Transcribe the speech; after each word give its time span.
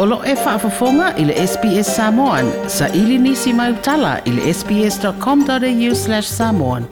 Olo 0.00 0.20
e 0.26 0.34
whaafafonga 0.34 1.16
i 1.16 1.22
ile 1.22 1.46
SBS 1.46 1.96
Samoan. 1.96 2.50
Sa 2.68 2.88
ili 2.88 3.18
nisi 3.18 3.52
mai 3.52 3.72
utala 3.72 4.20
i 4.24 4.30
le 4.30 4.54
sbs.com.au 4.54 5.94
slash 6.04 6.28
samoan. 6.38 6.84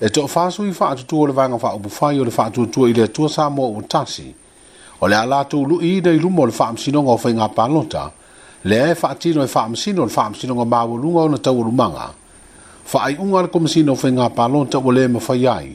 E 0.00 0.08
tō 0.16 0.24
whāsu 0.32 0.64
i 0.66 0.74
whaatutu 0.80 1.20
o 1.22 1.26
le 1.26 1.32
vanga 1.36 1.56
whaupufai 1.62 2.18
o 2.20 2.24
le 2.26 2.32
whaatutua 2.38 2.88
i 2.90 2.92
le 2.98 3.04
atua 3.06 3.28
Samoa 3.30 3.78
o 3.78 3.82
tasi. 3.82 4.34
O 5.00 5.08
le 5.08 5.16
alātou 5.20 5.62
lu 5.70 5.78
i 5.80 6.00
dei 6.02 6.18
lumo 6.18 6.46
le 6.46 6.52
whaamsinonga 6.56 7.10
o 7.14 7.20
whainga 7.24 7.46
palota. 7.48 8.08
Le 8.64 8.80
e 8.90 8.96
whaatino 9.02 9.44
e 9.44 9.48
whaamsino 9.54 10.04
le 10.04 10.10
whaamsinonga 10.16 10.62
māwalunga 10.74 11.20
o 11.20 11.28
na 11.28 11.38
tau 11.38 11.60
o 11.60 11.62
lumanga. 11.62 12.10
Whaai 12.92 13.16
unga 13.22 13.42
le 13.42 13.48
komisino 13.54 13.92
o 13.92 13.96
whainga 14.02 14.26
palota 14.34 14.78
o 14.82 14.90
le 14.90 15.06
mawhai 15.14 15.46
ai. 15.54 15.70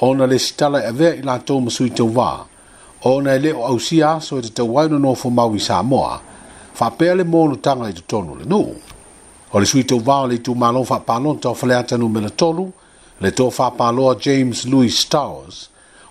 ona 0.00 0.26
le 0.26 0.38
sitala 0.38 0.84
e 0.84 0.86
avea 0.86 1.14
i 1.14 1.22
latou 1.26 1.58
masui 1.60 1.90
tauvā 1.90 2.44
ona 3.10 3.32
e 3.34 3.38
lē 3.42 3.50
o 3.56 3.64
ausia 3.66 4.12
aso 4.20 4.36
e 4.38 4.42
tatauai 4.42 4.88
nonofo 4.88 5.30
mau 5.30 5.54
i 5.56 5.60
samoa 5.60 6.20
faapea 6.78 7.14
le 7.18 7.24
molotaga 7.24 7.88
i 7.90 7.94
totonu 7.94 8.36
le 8.38 8.44
nuu 8.44 8.74
o 9.52 9.58
le 9.60 9.66
sui 9.66 9.82
tauvā 9.82 10.20
o 10.22 10.26
le 10.30 10.34
itumālou 10.38 10.84
faapalota 10.86 11.48
o 11.50 11.54
faleata 11.54 11.98
numela 11.98 12.30
tolu 12.30 12.68
le 13.20 13.30
to 13.32 13.48
faapaloa 13.50 14.14
james 14.20 14.66
louis 14.66 15.00
stars 15.00 15.58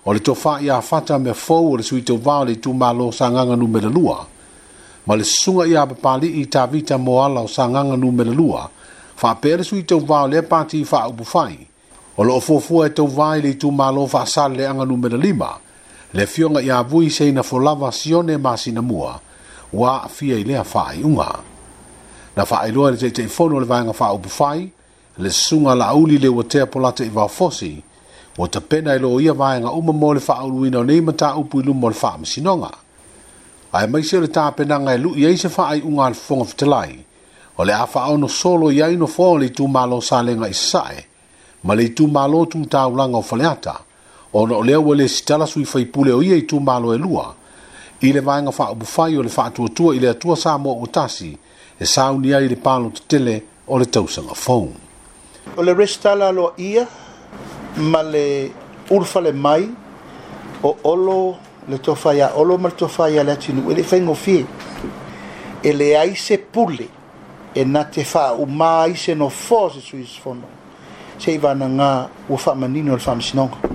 o 0.04 0.12
le 0.12 0.18
tofā 0.20 0.58
ia 0.64 0.80
fata 0.82 1.18
mea 1.18 1.34
fou 1.34 1.72
o 1.72 1.76
le 1.80 1.82
sui 1.82 2.02
tauvā 2.02 2.40
o 2.42 2.44
le 2.44 2.58
itumālo 2.58 3.08
sagaga 3.12 3.56
numela 3.56 3.88
lua 3.88 4.18
ma 5.06 5.16
le 5.16 5.24
susuga 5.24 5.64
ia 5.66 5.86
papalii 5.86 6.42
i 6.42 6.44
tavita 6.46 6.98
moala 6.98 7.40
o 7.40 7.48
sagaga 7.48 7.96
numela 7.96 8.34
lua 8.34 8.68
faapea 9.16 9.56
le 9.64 9.64
sui 9.64 9.82
tauvā 9.88 10.22
o 10.26 10.28
lea 10.28 10.42
pati 10.44 10.84
faaupu 10.84 11.24
fai 11.24 11.67
o 12.18 12.22
loo 12.24 12.40
fuafua 12.40 12.86
e 12.86 12.90
tau 12.90 13.06
vai 13.06 13.40
le 13.40 13.50
itumālo 13.54 14.06
faasaleleaga 14.10 14.84
numera 14.84 15.16
lima 15.18 15.52
le 16.12 16.22
afioga 16.24 16.60
iā 16.60 16.80
vui 16.82 17.10
seina 17.14 17.42
folava 17.46 17.92
sione 17.94 18.36
masinamua 18.36 19.12
ua 19.72 19.92
aafia 20.02 20.36
i 20.38 20.44
lea 20.44 20.64
faaiʻuga 20.64 21.28
na 22.36 22.44
faailoa 22.46 22.88
i 22.90 22.92
le 22.92 22.98
taʻitaʻifono 22.98 23.54
o 23.56 23.60
le 23.60 23.66
vaega 23.66 23.92
faaupu 23.92 24.28
fai 24.28 24.66
le 25.18 25.30
susuga 25.30 25.74
laauli 25.74 26.18
le 26.18 26.28
ua 26.28 26.44
teapolata 26.44 27.04
i 27.06 27.08
vaofosi 27.08 27.72
ua 28.38 28.48
tapena 28.48 28.94
e 28.94 28.98
lo 28.98 29.20
ia 29.20 29.32
vaega 29.32 29.70
uma 29.70 29.92
mo 29.92 30.14
le 30.14 30.20
faaauluina 30.20 30.78
o 30.78 30.82
nei 30.84 31.00
mataupu 31.00 31.60
i 31.60 31.66
luma 31.66 31.86
o 31.86 31.90
le 31.90 31.96
faamasinoga 31.96 32.70
ae 33.72 33.86
maisi 33.86 34.16
o 34.16 34.20
le 34.20 34.28
tapenaga 34.28 34.94
e 34.94 34.98
luʻi 34.98 35.26
ai 35.28 35.36
se 35.38 35.48
faaiʻuga 35.48 36.02
a 36.02 36.08
le 36.08 36.14
fofoga 36.18 36.44
fetalai 36.50 36.98
o 37.58 37.64
le 37.64 37.72
a 37.74 37.86
faaaono 37.86 38.28
solo 38.28 38.70
i 38.72 38.82
ai 38.82 38.96
no 38.96 39.06
foa 39.06 39.28
o 39.38 39.38
le 39.38 39.46
itumālo 39.46 40.00
salega 40.02 40.48
i 40.48 40.54
sasaʻe 40.56 41.07
ma 41.64 41.74
le 41.74 41.84
itu 41.84 42.06
malo 42.06 42.44
tu 42.46 42.64
ta 42.66 42.86
ulanga 42.88 43.18
o 43.18 43.22
faleata, 43.22 43.80
o 44.32 44.46
na 44.46 44.56
olea 44.56 44.80
wale 44.80 45.08
sitala 45.08 45.46
sui 45.46 45.64
faipule 45.64 46.12
o 46.12 46.22
ia 46.22 46.36
itu 46.36 46.60
malo 46.60 46.94
e 46.94 46.98
lua, 46.98 47.34
i 48.00 48.12
le 48.12 48.20
vaenga 48.20 48.52
faa 48.52 48.74
bufai 48.74 49.16
o 49.18 49.22
le 49.22 49.28
faa 49.28 49.50
tua 49.50 49.68
tua 49.68 49.94
i 49.94 49.98
le 50.00 50.08
atua 50.08 50.36
sa 50.36 50.56
mo 50.58 50.70
o 50.80 50.86
tasi, 50.86 51.36
e 51.80 51.84
sa 51.84 52.10
unia 52.12 52.38
i 52.40 52.48
le 52.48 52.56
palo 52.56 52.90
te 52.90 53.02
tele 53.08 53.42
o 53.66 53.78
le 53.78 53.86
tausanga 53.86 54.34
fong. 54.34 54.70
O 55.56 55.62
le 55.62 55.74
restala 55.74 56.30
lo 56.30 56.52
ia, 56.58 56.86
ma 57.76 58.02
le 58.02 58.50
urfa 58.90 59.20
le 59.20 59.32
mai, 59.32 59.68
o 60.62 60.76
olo 60.84 61.36
le 61.68 61.78
tofaya, 61.78 62.34
olo 62.36 62.56
ma 62.58 62.68
le 62.68 62.74
tofaya 62.76 63.24
le 63.24 63.32
atinu, 63.32 63.70
e 63.70 63.74
le 63.74 63.82
fengo 63.82 64.14
fie, 64.14 64.46
e 65.62 65.72
le 65.72 65.96
aise 65.98 66.38
pule, 66.38 66.86
e 67.54 67.64
na 67.64 67.82
te 67.84 68.04
faa 68.04 68.34
umaa 68.38 68.84
aise 68.86 69.14
no 69.14 69.28
fose 69.28 69.80
sui 69.80 70.06
sfono. 70.06 70.54
se 71.18 71.34
ivanagā 71.34 72.08
ua 72.30 72.38
faamanino 72.38 72.92
o 72.92 72.96
le 72.96 73.02
faamasinoga 73.02 73.74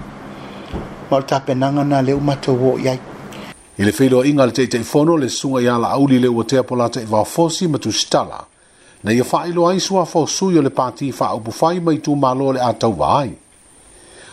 ma 1.09 1.17
o 1.17 1.19
le 1.19 1.25
tapenaga 1.27 1.83
na 1.83 2.01
leu 2.01 2.19
matou 2.21 2.71
o 2.71 2.77
i 2.79 2.87
ai 2.87 2.99
i 3.77 3.83
le 3.83 3.91
feiloaʻiga 3.91 4.41
a 4.43 4.47
le 4.47 4.53
taʻitaʻifono 4.53 5.17
le 5.19 5.29
suga 5.29 5.61
iā 5.61 5.75
laauli 5.81 6.19
le 6.23 6.27
ua 6.29 6.43
tea 6.45 6.63
po 6.63 6.75
la 6.75 6.87
taʻivaofosi 6.87 7.65
e 7.65 7.67
ma 7.67 7.77
tusitala 7.77 8.43
na 9.03 9.11
ia 9.13 9.23
faailoa 9.23 9.71
ai 9.73 9.79
suafaosui 9.79 10.57
o 10.57 10.61
le 10.61 10.69
pati 10.69 11.11
faaupu 11.11 11.51
fai 11.51 11.79
mai 11.79 11.97
tumālo 11.99 12.51
le 12.53 12.59
a 12.63 12.73
tauva 12.73 13.19
ai 13.19 13.33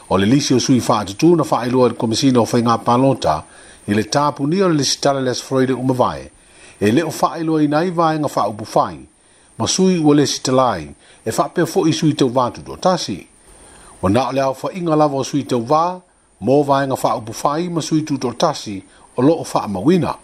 o 0.09 0.17
le 0.17 0.27
lisi 0.27 0.55
o 0.55 0.59
sui 0.61 0.81
faatutū 0.81 1.35
na 1.37 1.45
faailoa 1.45 1.89
i 1.91 1.91
le 1.93 1.97
komisina 1.97 2.41
o 2.41 2.47
faigā 2.47 2.79
palota 2.85 3.43
i 3.91 3.95
le 3.95 4.05
tapunia 4.05 4.67
o 4.67 4.69
le 4.69 4.75
lisitala 4.83 5.21
le 5.21 5.31
asofroi 5.31 5.67
le 5.67 5.73
uma 5.75 5.95
vae 5.95 6.31
e 6.81 6.93
lē 6.95 7.03
o 7.05 7.11
faailoaina 7.11 7.79
ai 7.79 7.91
vaega 7.91 8.29
faaupu 8.29 8.65
fai 8.65 9.01
masui 9.61 9.95
e 9.95 9.99
ua 9.99 10.15
le 10.17 10.27
sitalai 10.33 10.85
e 11.25 11.31
faapea 11.37 11.65
foʻi 11.73 11.93
sui 11.93 12.13
tauvā 12.17 12.47
tasi 12.81 13.21
ua 14.03 14.09
na 14.11 14.29
o 14.29 14.33
le 14.33 14.41
aofaʻiga 14.43 14.97
lava 14.97 15.17
o 15.21 15.25
sui 15.25 15.45
tauvā 15.45 16.01
mo 16.41 16.63
vaega 16.65 16.97
faaupu 16.97 17.33
fai 17.33 17.69
ma 17.69 17.81
sui 17.83 18.03
tutoʻatasi 18.09 18.77
o 19.19 19.23
loo 19.23 19.45
faamauina 19.45 20.15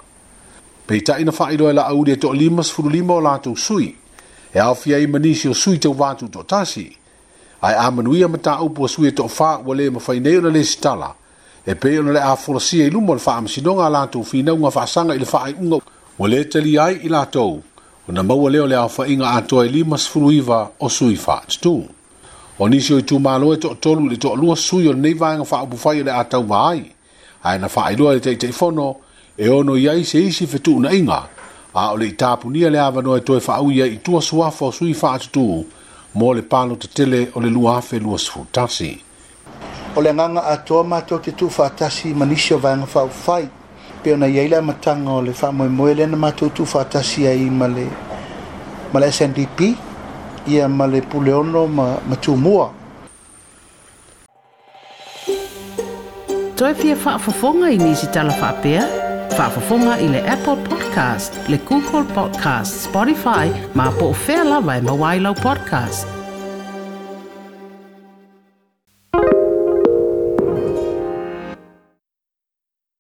peitaʻi 0.88 1.25
na 1.25 1.32
faailoa 1.32 1.70
e 1.70 1.75
laʻauli 1.76 2.12
e 2.12 2.20
toʻalimasfululima 2.22 3.12
o 3.12 3.20
latou 3.20 3.56
sui 3.56 3.94
e 4.54 4.58
aofia 4.58 4.96
ai 4.96 5.06
ma 5.06 5.19
nisi 5.19 5.48
o 5.48 5.54
sui 5.54 5.78
tauvā 5.78 6.14
tutoʻatasi 6.16 6.86
ae 7.60 7.76
amanuia 7.76 8.28
ma 8.28 8.38
taupu 8.38 8.84
a 8.84 8.88
sui 8.88 9.08
e 9.08 9.12
toʻafā 9.12 9.60
ua 9.66 9.76
lē 9.76 9.91
mafai 9.92 10.20
nei 10.20 10.36
ona 10.38 10.48
le 10.48 10.64
sitala 10.64 11.12
e 11.66 11.75
pei 11.75 11.98
ona 11.98 12.12
le 12.12 12.20
a 12.22 12.36
folasia 12.36 12.86
i 12.86 12.91
luma 12.91 13.12
o 13.12 13.20
le 13.20 13.20
faamasinoga 13.20 13.84
a 13.86 13.91
latou 13.92 14.25
finauga 14.25 14.70
faasaga 14.70 15.14
i 15.14 15.19
le 15.20 15.26
faaiʻuga 15.28 15.80
ua 16.19 16.28
lē 16.28 16.44
talia 16.52 16.84
ai 16.84 17.00
i 17.08 17.08
latou 17.08 17.60
una 18.09 18.22
maua 18.22 18.50
leo 18.50 18.67
le 18.67 18.77
awhainga 18.77 19.31
a 19.31 19.43
toa 19.43 19.65
i 19.65 19.69
e 19.69 19.72
lima 19.72 19.99
sifuru 19.99 20.33
iwa 20.33 20.71
o 20.81 20.89
sui 20.89 21.19
whaatutu. 21.27 21.84
O 22.59 22.69
nisi 22.69 22.94
o 22.94 22.99
i 22.99 23.03
tūmālo 23.03 23.50
e 23.55 23.59
toa 23.59 23.75
tolu 23.75 24.06
le 24.09 24.17
toa 24.17 24.37
lua 24.37 24.55
sui 24.56 24.87
o 24.89 24.93
nei 24.93 25.15
vāinga 25.15 25.44
wha 25.50 25.62
upuwhai 25.62 26.03
le 26.05 26.11
a 26.15 26.22
tau 26.25 26.44
maai, 26.47 26.84
a 27.43 27.55
ena 27.56 27.69
wha 27.75 27.87
ailua 27.87 28.12
le 28.15 28.21
teitei 28.21 28.53
fono 28.53 28.94
e 29.37 29.49
ono 29.49 29.75
iai 29.77 30.05
se 30.05 30.21
isi 30.22 30.47
fetu 30.47 30.77
una 30.77 30.93
inga, 30.94 31.27
a 31.75 31.91
o 31.93 31.97
le 31.97 32.06
i 32.06 32.12
tāpunia 32.17 32.71
le 32.71 32.78
awa 32.78 33.03
noe 33.03 33.21
toa 33.27 33.41
wha 33.49 33.59
uia 33.61 33.87
i 33.87 33.99
tua 33.99 34.23
suafo 34.23 34.67
o 34.71 34.71
sui 34.73 34.94
whaatutu, 34.94 35.67
mō 36.17 36.34
le 36.34 36.47
pālo 36.49 36.78
te 36.81 36.87
tele 36.88 37.27
o 37.34 37.41
le 37.41 37.50
lua 37.50 37.81
hawe 37.81 38.00
lua 38.00 38.19
sifuru 38.19 38.47
tasi. 38.53 38.94
O 39.97 40.00
le 40.00 40.15
nganga 40.15 40.47
a 40.47 40.56
toa 40.62 40.84
mātou 40.84 41.19
te 41.21 41.31
tū 41.34 41.50
whaatasi 41.50 42.15
manisi 42.15 42.55
o 42.55 42.59
vāinga 42.62 42.87
wha 42.94 43.05
upuwhai, 43.05 43.49
pe 44.06 44.12
ona 44.15 44.27
ia 44.31 44.43
ile 44.47 44.61
matanga 44.62 45.11
o 45.19 45.21
le 45.22 45.33
wha 45.43 45.49
moe 45.53 45.69
moe 45.69 45.94
le 45.94 46.06
na 46.06 46.17
matutu 46.17 46.62
whatasi 46.75 47.27
ai 47.27 47.50
ma 47.50 47.67
le 47.69 47.87
ma 48.93 49.00
le 49.03 49.11
SNDP 49.11 49.75
ia 50.47 50.69
ma 50.69 50.87
le 50.87 51.00
puleono 51.00 51.67
ma, 51.67 51.87
ma 52.09 52.15
tūmua. 52.15 52.71
Toi 56.56 56.72
fia 56.75 56.94
whaafafonga 57.05 57.67
i 57.75 57.78
nisi 57.83 58.06
tala 58.15 58.33
whaapea? 58.39 58.87
Whaafafonga 59.34 59.99
i 60.06 60.09
le 60.15 60.21
Apple 60.37 60.56
Podcast, 60.71 61.34
le 61.50 61.59
Google 61.69 62.06
Podcast, 62.17 62.87
Spotify, 62.87 63.50
ma 63.75 63.91
po 63.99 64.12
o 64.15 64.19
whea 64.27 64.44
lawa 64.44 64.78
i 64.78 64.78
e 64.78 64.87
mawailau 64.88 65.34
podcast. 65.34 66.16